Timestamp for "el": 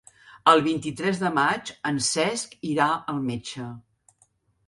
0.51-0.61